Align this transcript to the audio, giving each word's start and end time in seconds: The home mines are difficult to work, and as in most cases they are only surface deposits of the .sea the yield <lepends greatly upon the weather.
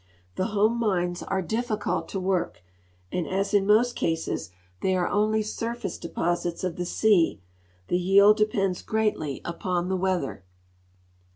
The 0.33 0.47
home 0.47 0.79
mines 0.79 1.21
are 1.21 1.43
difficult 1.43 2.09
to 2.09 2.19
work, 2.19 2.63
and 3.11 3.27
as 3.27 3.53
in 3.53 3.67
most 3.67 3.95
cases 3.95 4.49
they 4.81 4.95
are 4.95 5.07
only 5.07 5.43
surface 5.43 5.99
deposits 5.99 6.63
of 6.63 6.75
the 6.75 6.85
.sea 6.87 7.39
the 7.87 7.99
yield 7.99 8.39
<lepends 8.39 8.81
greatly 8.83 9.41
upon 9.45 9.89
the 9.89 9.95
weather. 9.97 10.43